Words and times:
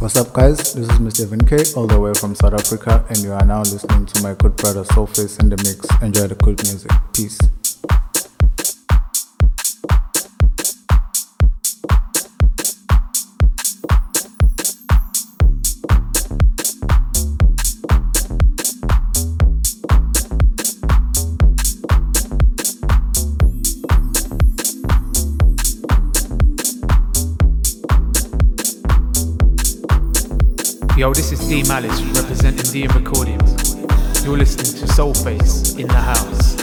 What's 0.00 0.16
up, 0.16 0.32
guys? 0.32 0.74
This 0.74 0.88
is 0.88 0.98
Mr. 1.00 1.48
K, 1.48 1.76
all 1.76 1.88
the 1.88 1.98
way 1.98 2.14
from 2.14 2.32
South 2.32 2.54
Africa, 2.54 3.04
and 3.08 3.18
you 3.18 3.32
are 3.32 3.44
now 3.44 3.62
listening 3.62 4.06
to 4.06 4.22
my 4.22 4.32
good 4.34 4.54
brother 4.54 4.84
Soulface 4.84 5.40
in 5.40 5.48
the 5.48 5.56
mix. 5.56 5.88
Enjoy 6.00 6.28
the 6.28 6.36
good 6.36 6.62
music. 6.62 6.92
Peace. 7.12 7.57
D 31.48 31.62
Malice 31.62 32.02
representing 32.14 32.66
DM 32.66 32.94
Recordings. 32.94 33.74
You're 34.22 34.36
listening 34.36 34.86
to 34.86 34.92
Soulface 34.92 35.78
in 35.78 35.88
the 35.88 35.94
house. 35.94 36.57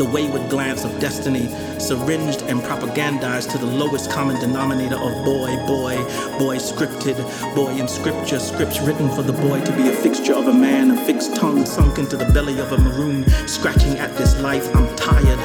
The 0.00 0.06
wayward 0.06 0.48
glance 0.48 0.82
of 0.82 0.98
destiny, 0.98 1.48
syringed 1.78 2.40
and 2.48 2.62
propagandized 2.62 3.52
to 3.52 3.58
the 3.58 3.66
lowest 3.66 4.10
common 4.10 4.40
denominator 4.40 4.94
of 4.94 5.12
boy, 5.26 5.54
boy, 5.66 5.96
boy 6.38 6.56
scripted, 6.56 7.18
boy 7.54 7.72
in 7.72 7.86
scripture, 7.86 8.38
scripts 8.38 8.80
written 8.80 9.10
for 9.10 9.20
the 9.20 9.34
boy 9.34 9.62
to 9.62 9.72
be 9.76 9.90
a 9.90 9.92
fixture 9.92 10.32
of 10.32 10.48
a 10.48 10.54
man, 10.54 10.92
a 10.92 11.04
fixed 11.04 11.36
tongue 11.36 11.66
sunk 11.66 11.98
into 11.98 12.16
the 12.16 12.24
belly 12.32 12.58
of 12.60 12.72
a 12.72 12.78
maroon, 12.78 13.28
scratching 13.46 13.98
at 13.98 14.16
this 14.16 14.40
life. 14.40 14.74
I'm 14.74 14.96
tired. 14.96 15.38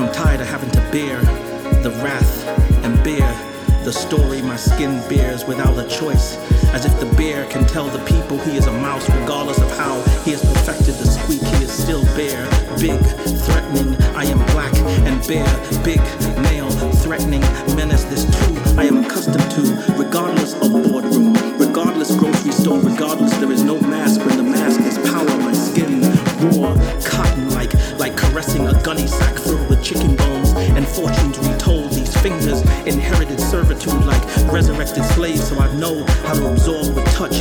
I'm 0.00 0.12
tired 0.12 0.40
of 0.40 0.48
having 0.48 0.72
to 0.72 0.80
bear 0.90 1.20
the 1.84 1.90
wrath 2.02 2.44
and 2.82 3.04
bear 3.04 3.53
the 3.84 3.92
story 3.92 4.40
my 4.40 4.56
skin 4.56 4.98
bears 5.10 5.44
without 5.44 5.78
a 5.78 5.86
choice. 5.86 6.36
As 6.72 6.86
if 6.86 6.98
the 7.00 7.06
bear 7.16 7.44
can 7.50 7.66
tell 7.66 7.86
the 7.86 8.02
people 8.06 8.38
he 8.38 8.56
is 8.56 8.66
a 8.66 8.72
mouse, 8.72 9.08
regardless 9.10 9.58
of 9.58 9.70
how 9.76 10.00
he 10.24 10.30
has 10.30 10.42
perfected 10.42 10.94
the 10.94 11.06
squeak, 11.06 11.42
he 11.42 11.64
is 11.64 11.70
still 11.70 12.02
bare, 12.16 12.48
big, 12.80 12.98
threatening. 13.44 13.94
I 14.16 14.24
am 14.24 14.38
black 14.54 14.74
and 15.04 15.20
bare, 15.28 15.84
big, 15.84 16.00
male, 16.40 16.70
threatening, 17.04 17.42
menace. 17.76 18.04
This 18.04 18.24
too 18.24 18.56
I 18.80 18.84
am 18.84 19.04
accustomed 19.04 19.50
to, 19.52 19.94
regardless 20.02 20.54
of 20.54 20.72
boardroom, 20.72 21.34
regardless 21.58 22.16
grocery 22.16 22.52
store, 22.52 22.80
regardless 22.80 23.36
there 23.36 23.52
is 23.52 23.62
no 23.62 23.78
mask 23.80 24.24
when 24.24 24.38
the 24.38 24.42
mask 24.42 24.80
is 24.80 24.96
power. 25.10 25.28
My 25.44 25.52
skin 25.52 26.00
raw, 26.40 26.74
cotton 27.04 27.50
like, 27.50 27.72
like 27.98 28.16
caressing 28.16 28.66
a 28.66 28.82
gunny 28.82 29.06
sack 29.06 29.36
filled 29.38 29.68
with 29.68 29.84
chicken 29.84 30.16
bones 30.16 30.52
and 30.52 30.88
fortunes 30.88 31.38
retold. 31.38 31.92
These 31.92 32.16
fingers 32.22 32.63
inherited 32.86 33.40
servitude 33.40 34.04
like 34.04 34.22
resurrected 34.52 35.04
slaves, 35.04 35.48
so 35.48 35.58
I 35.58 35.72
know 35.74 36.04
how 36.26 36.34
to 36.34 36.52
absorb 36.52 36.94
with 36.94 37.04
touch, 37.12 37.36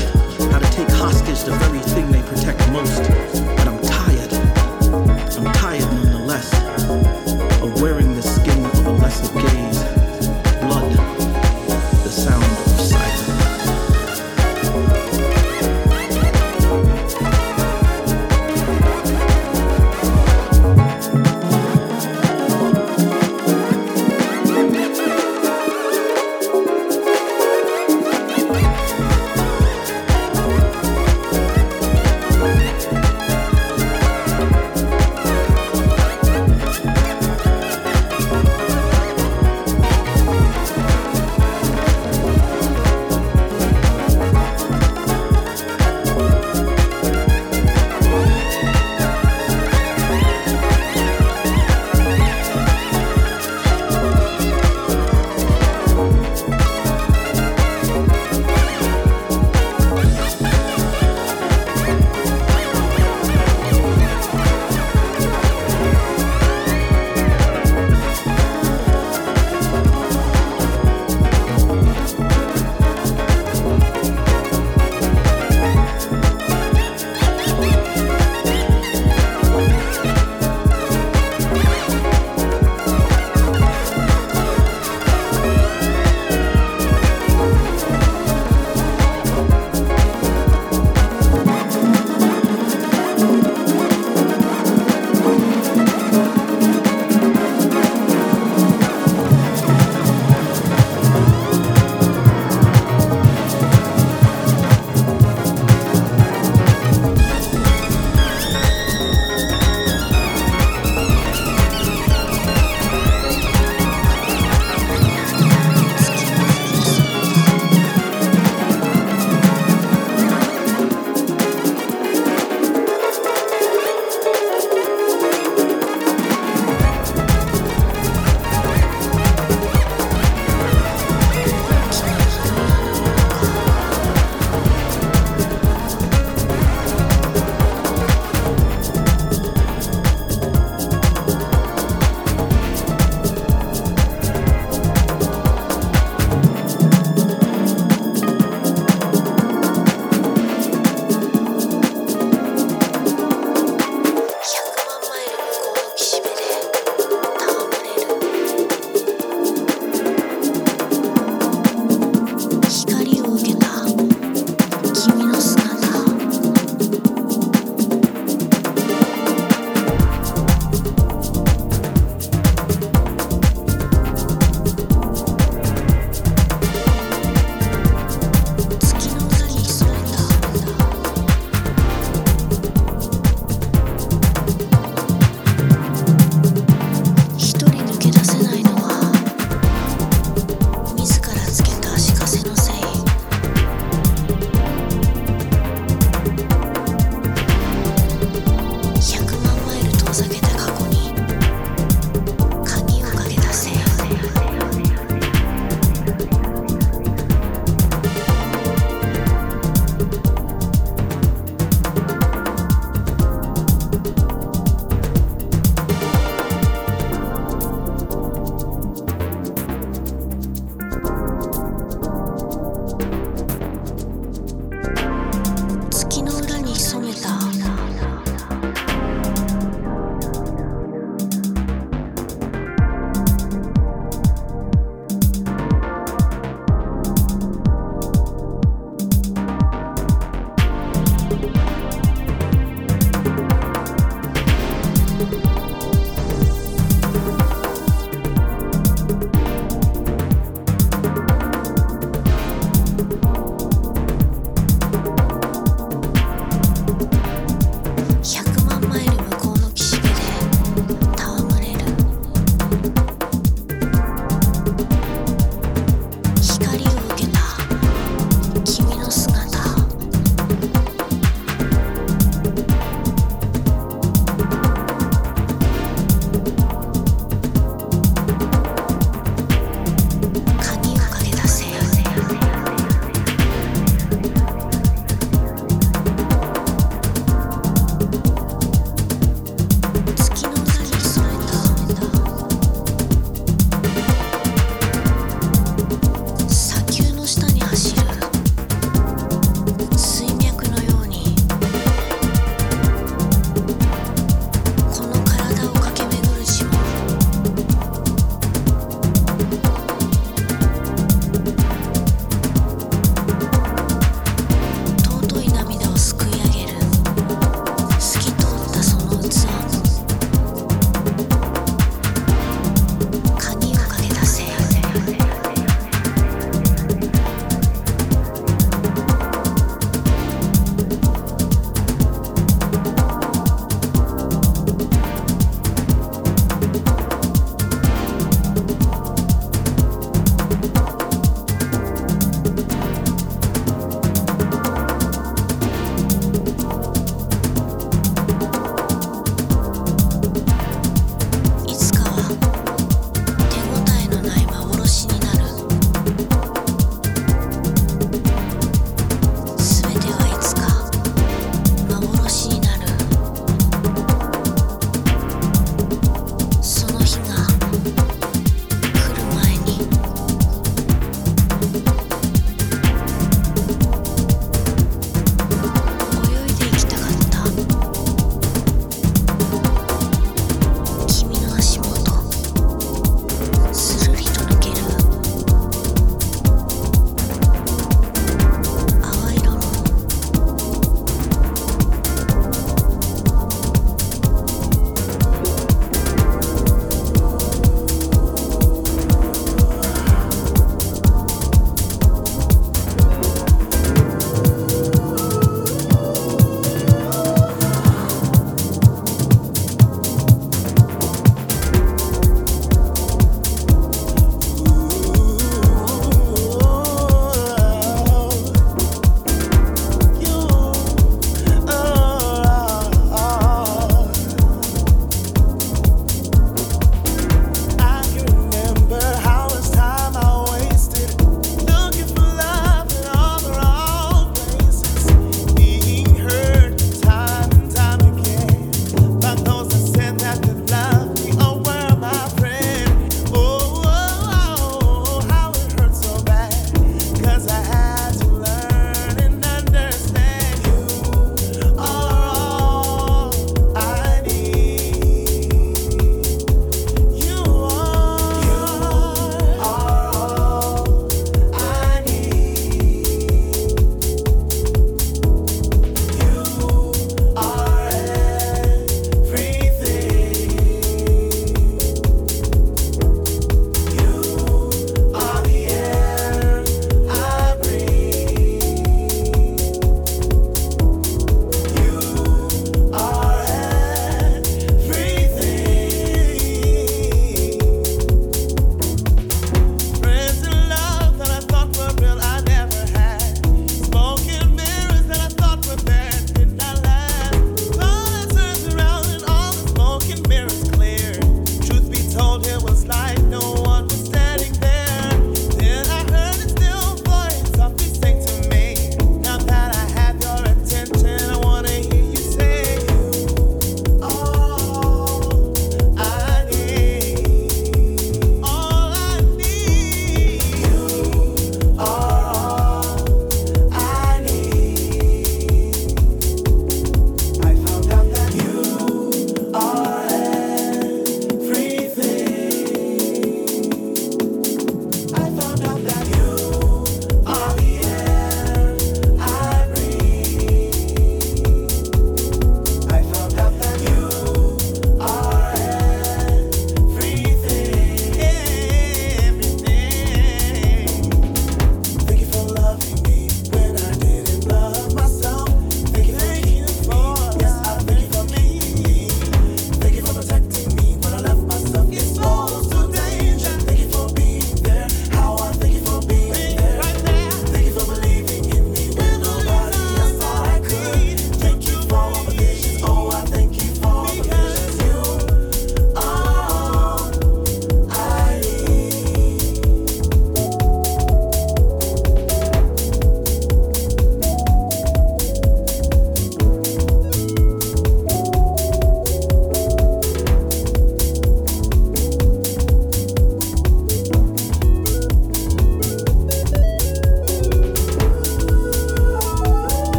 how 0.52 0.60
to 0.60 0.70
take 0.72 0.90
hostage 0.90 1.44
the 1.44 1.52
very 1.64 1.80
thing 1.80 2.12
they 2.12 2.22
protect 2.24 2.60
most. 2.72 3.04
But 3.58 3.68
I'm 3.68 3.82
tired. 3.82 4.34
I'm 5.38 5.54
tired 5.54 5.92
nonetheless 5.94 6.54
of 7.62 7.82
wearing 7.82 8.03